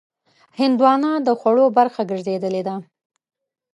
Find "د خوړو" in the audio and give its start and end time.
1.27-1.65